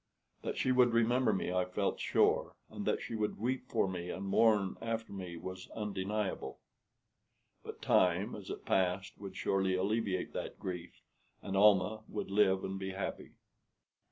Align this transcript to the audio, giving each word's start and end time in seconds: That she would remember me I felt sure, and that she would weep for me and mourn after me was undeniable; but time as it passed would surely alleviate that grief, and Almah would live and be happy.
That 0.41 0.57
she 0.57 0.71
would 0.71 0.93
remember 0.93 1.31
me 1.31 1.53
I 1.53 1.63
felt 1.63 1.99
sure, 1.99 2.55
and 2.71 2.87
that 2.87 3.03
she 3.03 3.13
would 3.13 3.37
weep 3.39 3.67
for 3.69 3.87
me 3.87 4.09
and 4.09 4.25
mourn 4.25 4.75
after 4.81 5.13
me 5.13 5.37
was 5.37 5.69
undeniable; 5.75 6.57
but 7.63 7.83
time 7.83 8.33
as 8.33 8.49
it 8.49 8.65
passed 8.65 9.19
would 9.19 9.37
surely 9.37 9.75
alleviate 9.75 10.33
that 10.33 10.57
grief, 10.57 11.01
and 11.43 11.55
Almah 11.55 12.01
would 12.09 12.31
live 12.31 12.63
and 12.63 12.79
be 12.79 12.93
happy. 12.93 13.33